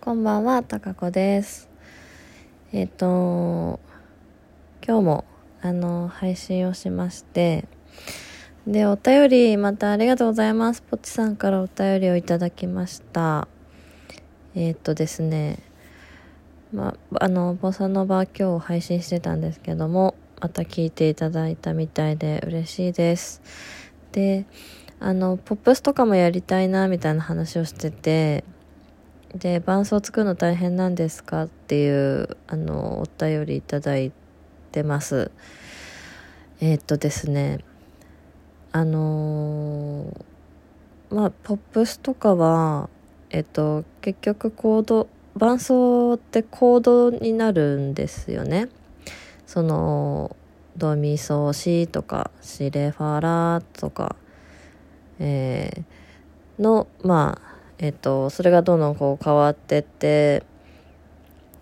[0.00, 1.68] こんばんは、たかこです。
[2.72, 3.78] えっ、と、
[4.84, 5.24] 今日も、
[5.60, 7.66] あの、配信をしまして、
[8.66, 10.82] で、お便り、またありがとうございます。
[10.82, 13.46] ポチさんからお便りをいただきました。
[14.56, 15.60] えっ、とですね、
[16.72, 23.42] まあ、あの、ボサノバ今日配信してたんですけども、また聞いていただいたみたいで嬉しいです。
[24.12, 24.46] で、
[25.00, 28.44] あの、ポップスとかもやりたいな、みたいな話をしてて、
[29.34, 34.10] で伴奏作るの大変なんですかっていうあのお便りいただい
[34.72, 35.30] てます
[36.60, 37.58] えーっとですね
[38.72, 40.24] あのー
[41.10, 42.90] まあポップスとかは
[43.30, 48.68] えっと結局コード伴奏ってコードになるんですよね
[49.48, 50.36] その
[50.76, 54.14] ドミソシとかシレファラとか
[55.18, 57.48] えーのまあ
[57.80, 60.42] えっと、それがどんどんこう変わってって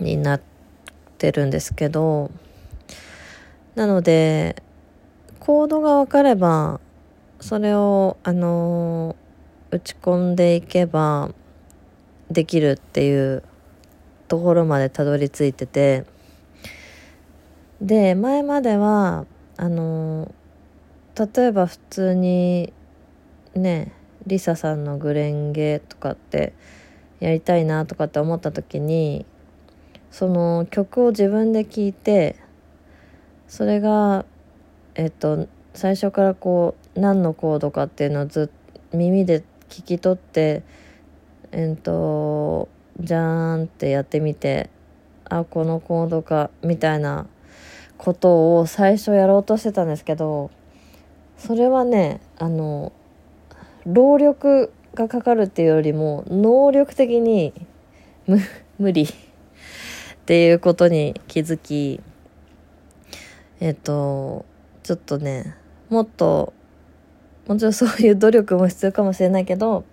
[0.00, 0.40] になっ
[1.18, 2.30] てるんですけど
[3.74, 4.62] なので
[5.38, 6.80] コードが分かれば
[7.40, 9.16] それをあの
[9.70, 11.30] 打ち込んでいけば
[12.30, 13.42] できるっていう
[14.28, 16.06] ところまでたどり着いてて
[17.80, 19.26] で前までは
[19.56, 20.34] あの
[21.16, 22.72] 例えば普通に
[23.54, 23.92] ね
[24.26, 26.54] リサさんのグレンゲとかって
[27.20, 29.26] やりたいなとかって思った時に
[30.10, 32.36] その曲を自分で聴いて
[33.46, 34.24] それが
[34.94, 38.50] えっと最初からこう何のコードかっていうのをず
[38.92, 40.62] 耳で聞き取って
[41.52, 42.68] えっと
[42.98, 44.70] じゃーんってやってみて
[45.24, 47.26] あこのコードかみたいな
[47.98, 50.50] ことを最初やろうとしてたんですけど
[51.36, 52.92] それはねあの
[53.84, 57.52] 労力がかかるっていうよりも能力的に
[58.26, 58.38] 無
[58.78, 59.04] 無理。
[59.04, 59.06] っ
[60.28, 62.00] ていうことに気づき
[63.60, 64.44] えっと
[64.82, 65.56] ちょっとね
[65.88, 66.52] もっと
[67.46, 69.84] もちろんそういう努力も必要かもしれないけど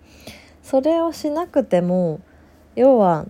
[0.62, 2.19] それをしなくても
[2.75, 3.25] 要は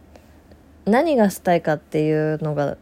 [0.86, 2.78] 何がしたいかっていうのが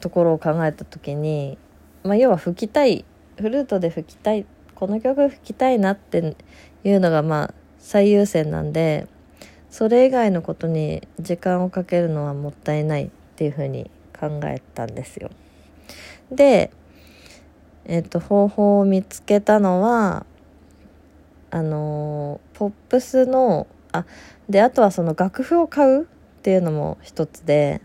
[0.00, 1.58] ところを考えた時に、
[2.02, 3.04] まあ、要は吹きたい
[3.38, 6.36] フルートで吹きたいこの曲吹きたいなって
[6.84, 9.06] いうのがまあ最優先なんで
[9.70, 15.30] それ以外のことに時間をかけるのはもったいないっていうふうに考えたんですよ。
[16.30, 16.70] で、
[17.84, 20.26] えっ、と方法を見つけたのは
[21.50, 24.04] あのポップスのあ
[24.48, 26.06] であとはその楽譜を買うっ
[26.42, 27.80] ていうのも一つで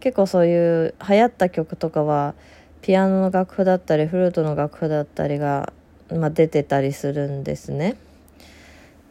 [0.00, 2.34] 結構そういう流行った曲とかは
[2.82, 5.72] ピアノの楽譜だったりフルートの楽譜だったりが
[6.16, 7.96] まあ、出てたりするんですね。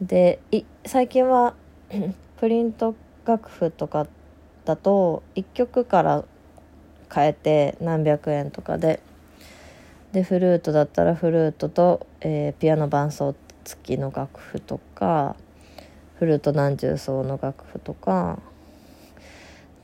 [0.01, 0.39] で
[0.85, 1.55] 最近は
[2.39, 2.95] プリント
[3.25, 4.07] 楽譜とか
[4.65, 6.23] だと1曲から
[7.13, 8.99] 変えて何百円とかで
[10.11, 15.35] でフルートだったらフルートと、えー、ピアノ伴奏付きの楽譜とか
[16.19, 18.39] フルート何重奏の楽譜とか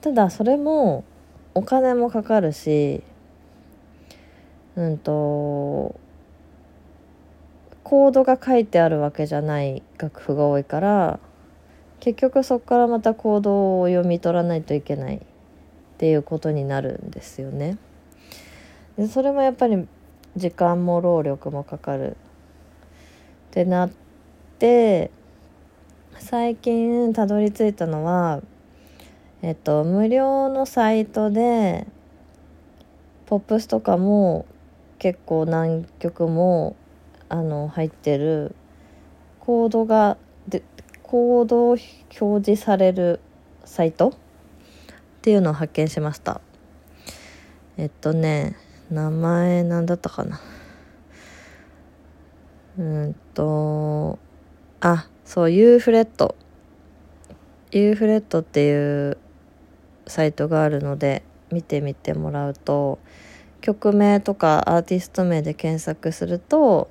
[0.04, 1.06] ただそれも
[1.54, 3.02] お金もかかるし
[4.76, 5.98] うんと
[7.86, 11.22] コードが書いてあるわけじゃない楽譜が多いから
[12.02, 15.20] 結局そこからまたコードを読み取らないといけないっ
[16.00, 17.78] ていうことになるんですよね。
[18.98, 19.88] でそれもやっぱり
[20.36, 22.16] 時間も労力もかかるっ
[23.52, 23.92] てなっ
[24.60, 25.12] て
[26.20, 28.42] 最近たどり着いたのは
[29.44, 31.86] えっと無料のサイトで
[33.26, 34.46] ポップスとかも
[35.00, 36.78] 結構何曲も
[37.28, 38.56] あの入ってる
[39.42, 40.16] コードが
[40.48, 40.64] で
[41.02, 41.78] コードを
[42.22, 43.20] 表示される
[43.66, 44.14] サイトっ
[45.22, 46.40] ていうのを発見しました。
[47.76, 48.56] えっとね
[48.90, 50.40] 名前なんだったかな。
[52.80, 54.20] うんと
[54.80, 56.36] あそうユーフレット。
[57.72, 59.18] ユーフレットっていう
[60.08, 63.00] サイトがあるので見てみてもらうと
[63.62, 66.90] 曲名とかアーティスト名で検索すると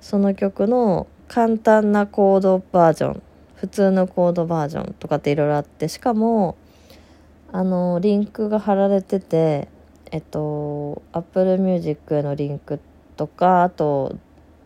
[0.00, 3.22] その曲の簡単なコードバージョン
[3.54, 6.56] 普通のコードバージョンとかっていろいろあってしかも
[7.52, 9.68] あのリンクが貼られてて
[10.10, 12.80] えっと Apple Music へのリンク
[13.16, 14.16] とかあと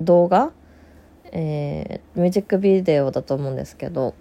[0.01, 0.53] 動画
[1.33, 4.15] えー、ミュージックビデオだと思うんですけど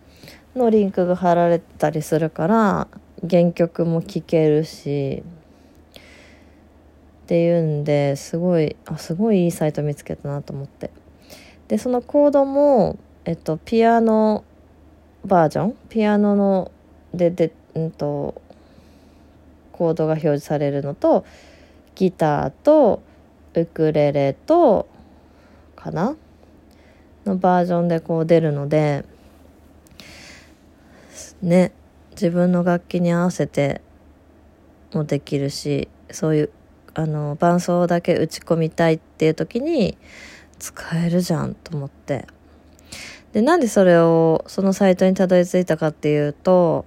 [0.55, 2.87] のリンクが貼られたりするから
[3.27, 5.23] 原曲も聴けるし
[7.23, 10.91] っていうんですごいあすごいいいサイト見つけたなと思って。
[11.67, 14.43] でそのコードも、えっと、ピアノ
[15.25, 15.75] バージョン？
[15.89, 16.71] ピアノの
[17.13, 18.39] でで、うんと、
[19.71, 21.25] コードが表示されるのと
[21.95, 23.01] ギターと
[23.55, 24.87] ウクレレと
[25.75, 26.15] かな？
[27.25, 29.03] のバージョンでこう出るので
[31.41, 31.71] ね。
[32.15, 33.81] 自分の楽器に合わせて
[34.93, 36.49] もできるしそういう
[36.93, 39.97] あの伴奏だけ打ち込みたいっていう時に
[40.57, 42.27] 使えるじゃんと思って。
[43.33, 46.85] でなんでそれをそのサイトにたどり着いたかっていうと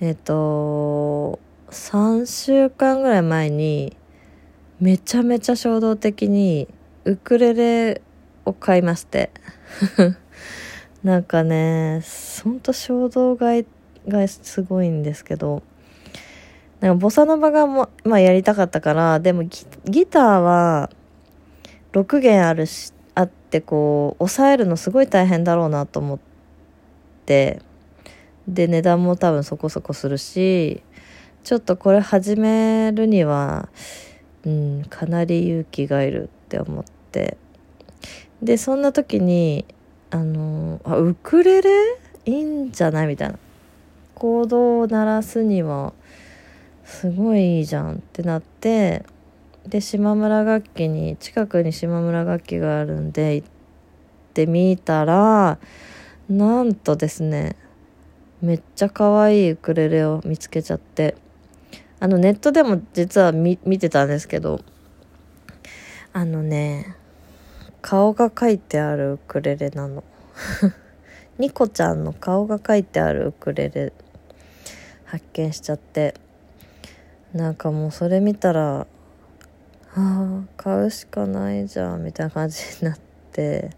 [0.00, 1.38] えっ、と
[1.70, 3.94] 3週間ぐらい前に
[4.80, 6.66] めちゃめちゃ衝動的に
[7.04, 8.00] ウクレレ
[8.46, 9.30] を買いまして。
[11.04, 12.00] なんかね
[12.42, 13.64] ほんと衝動買いっ
[14.08, 15.62] がすごいんですけど
[16.80, 19.44] なんかボサノバがも、まあ、やりたかったからでも
[19.84, 20.90] ギターは
[21.92, 26.18] 6弦あるしあってこう抑えるのすごい大変だろうなと思っ
[27.26, 27.62] て
[28.48, 30.82] で値段も多分そこそこするし
[31.44, 33.68] ちょっとこれ始めるには、
[34.44, 37.36] うん、かなり勇気がいるって思って
[38.42, 39.64] でそんな時に
[40.10, 41.70] あのあウクレレ？
[42.26, 43.06] いいんじゃない？
[43.06, 43.38] みたいな。
[44.24, 45.92] コードを鳴らすには
[46.82, 49.04] すごいいいじゃんってなって
[49.66, 53.48] で島村楽器に近くに島村楽器があるんで行っ
[54.32, 55.58] てみたら
[56.30, 57.54] なんとですね
[58.40, 61.16] めっちゃ可愛いウクレレを見つけちゃって
[62.00, 64.62] あのネットでも実は見てたんですけど
[66.14, 66.96] あのね
[67.82, 70.02] 顔が描いてあるウクレレなの
[71.36, 73.92] ニコちゃんの顔が描いてあるウクレレ
[75.04, 76.14] 発見しちゃって
[77.32, 78.86] なんかもうそれ見たらあ
[79.96, 82.98] あ買うしかないじゃんみたいな感じになっ
[83.32, 83.70] て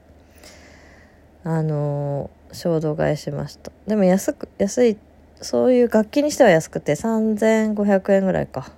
[1.44, 3.70] あの衝動買いしました。
[3.86, 4.96] でも安く安い
[5.40, 8.70] そういう楽器にしては安くて3500円ぐらいか。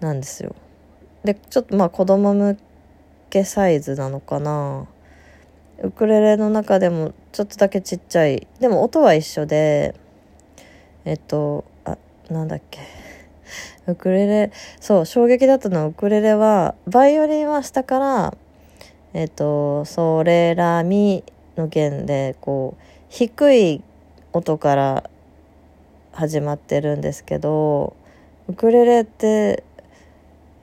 [0.00, 0.54] なんですよ。
[1.24, 2.58] でちょっとまあ子供向
[3.30, 4.86] けサイズなのかな。
[5.82, 8.46] ウクレレの中でもちょっとだけちっちゃい。
[8.60, 9.94] でも音は一緒で
[11.04, 11.96] えっとあ
[12.30, 12.80] なんだっけ。
[13.86, 14.50] ウクレレ。
[14.80, 18.34] そう衝撃だったのはウクレレはバイオリンは下から
[19.12, 21.22] えっとソレラミ
[21.56, 23.82] の弦でこう低い
[24.32, 25.10] 音から
[26.12, 27.94] 始まってるんですけど
[28.48, 29.62] ウクレレって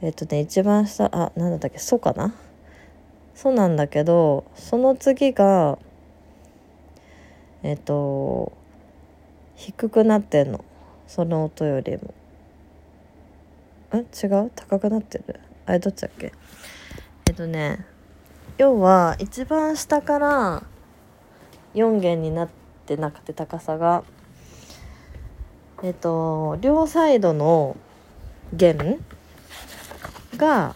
[0.02, 2.34] えっとね一番下あなんだったっけソかな？
[3.36, 5.78] そうなんだけどその次が
[7.64, 8.52] えっと
[9.64, 10.66] 低くなってんの？
[11.08, 12.16] その音よりも。
[13.94, 13.98] え？
[13.98, 14.52] 違う？
[14.56, 15.40] 高くなってる？
[15.68, 16.34] あれどっちだっけ？
[17.30, 17.86] えっとね
[18.58, 20.64] 要は一番下から
[21.76, 22.50] 4弦になっ
[22.88, 24.04] てなくて高さが。
[25.84, 27.78] えっと両サイドの
[28.54, 29.00] 弦
[30.38, 30.76] が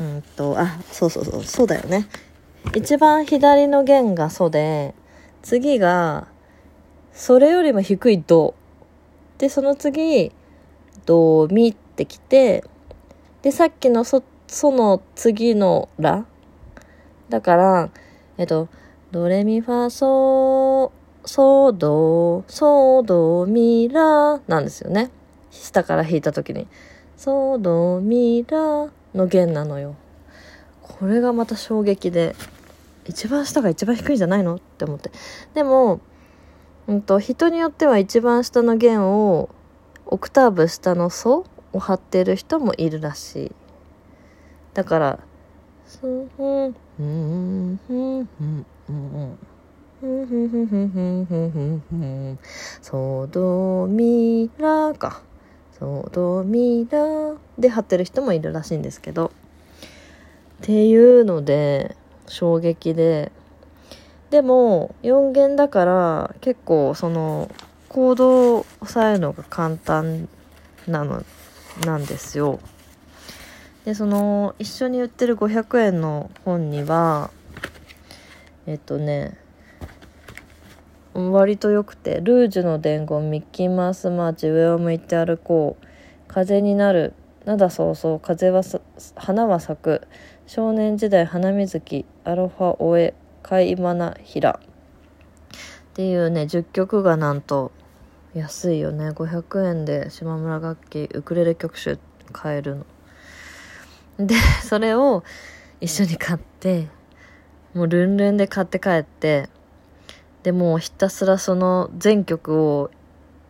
[0.00, 2.08] うんとあそうそうそうそうだよね。
[2.74, 4.94] 一番左の弦がソで
[5.42, 6.26] 次が
[7.18, 8.54] それよりも低いド
[9.38, 10.30] でその次
[11.04, 12.62] ドミってきて
[13.42, 16.26] でさっきのソソの次のラ
[17.28, 17.90] だから
[18.36, 18.68] えっと
[19.10, 20.92] ドレミファソ
[21.24, 25.10] ソドソドミラなんですよね。
[25.50, 26.68] 下から弾いた時に。
[27.16, 29.96] ソドミラの弦なのよ。
[30.82, 32.36] これがまた衝撃で
[33.06, 34.54] 一番下が一番低いんじゃないの？
[34.54, 35.10] って思って。
[35.52, 36.00] でも、
[36.88, 39.50] うんと、人によっては一番下の弦を
[40.06, 43.52] オクターブ下のソを張ってる人もいるらしい。
[44.72, 45.18] だから
[45.84, 48.28] 「スンフンフンフン
[48.86, 49.38] フン
[51.90, 52.38] フン
[52.80, 55.22] ソドミラか
[55.78, 59.30] ソドミラで貼ってる人もいるらしいんですけどっ
[60.62, 63.32] ていうので衝撃で
[64.30, 67.50] でも4弦だから結構その
[67.88, 70.28] コードを押さえるのが簡単
[70.86, 71.24] なの
[71.84, 72.60] なんですよ。
[73.84, 77.30] でその一緒に売ってる500円の本には
[78.66, 79.38] えっとね
[81.14, 85.86] 割と良くて「ルージュの伝言ミッキーマウスマーチ上を向いて歩こう
[86.28, 87.14] 風になる
[87.46, 88.62] 灘そうそう風は
[89.16, 90.06] 花は咲く
[90.46, 93.14] 少年時代花水木アロハオエ
[93.48, 97.72] カイマナヒラっていうね10曲がなんと
[98.34, 99.08] 安いよね。
[99.12, 101.98] 500円で島村楽器ウクレレ曲集
[102.30, 102.84] 買える
[104.18, 104.26] の。
[104.26, 105.24] でそれを
[105.80, 106.88] 一緒に買って
[107.72, 109.48] もうルンルンで買って帰って
[110.42, 112.90] でもうひたすらその全曲を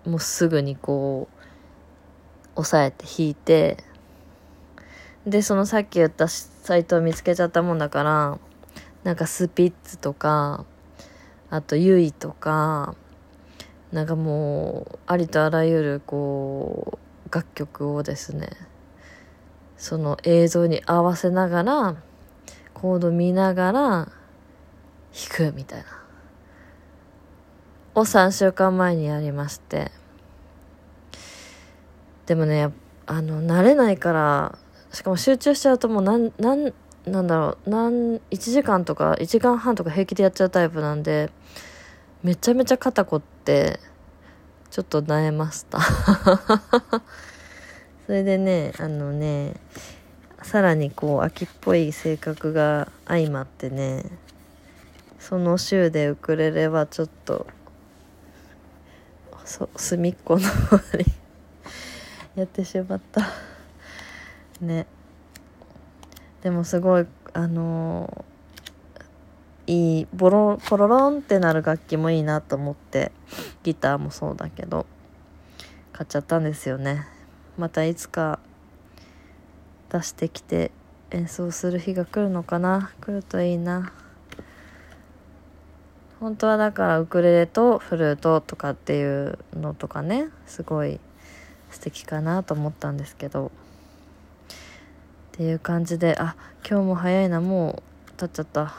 [0.06, 1.28] もうすぐにこ
[2.54, 3.78] う押さえて弾いて
[5.26, 8.38] でそのさっき言ったサイトを見つけちゃったもんだから
[9.04, 10.64] なんかスピッツとか
[11.50, 12.94] あとユイとか
[13.92, 18.50] なんかもうありとあらゆるこう楽曲をですね
[19.76, 21.96] その映像に合わせながら
[22.74, 25.86] コード見ながら弾くみたいな。
[27.94, 29.90] を3週間前にやりまして。
[32.26, 32.70] でもね
[33.06, 34.58] あの慣れないから
[34.92, 36.30] しかも集中しちゃうともうなん
[37.08, 41.30] なんだろうなん1時間とか1時間半とか平気でやっちゃうタイプなんで
[42.22, 43.80] めちゃめちゃ肩こって
[44.70, 45.80] ちょっと萎えました。
[48.06, 49.54] それでねあのね
[50.42, 54.04] さらにこう秋っぽい性格が相まってね
[55.18, 57.46] その週でウクレレはちょっと
[59.48, 61.06] そ隅っこの方に
[62.36, 63.26] やってしまった。
[64.60, 64.86] ね。
[66.42, 68.24] でもすごいあの、
[69.66, 73.12] いいボロポロロンってなる楽器もいいなと思って
[73.62, 74.86] ギターもそうだけど
[75.92, 77.06] 買っちゃったんですよね。
[77.58, 78.38] またいつか
[79.90, 80.70] 出してきて
[81.10, 82.92] 演奏する日が来るのかな？
[83.02, 83.92] 来るといいな。
[86.18, 90.98] 本当はだからウクレレとフルートとかっていうのとかねすごい
[91.70, 93.52] 素敵かなと思ったんですけど。
[95.38, 96.34] っていう感じであ
[96.68, 98.74] 今日も早いなもう経っちゃった。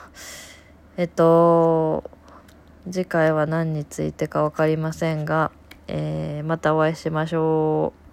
[0.98, 2.04] えっと
[2.92, 5.52] 次回は何についてか分かりませんが、
[5.88, 8.09] えー、またお会いしましょう。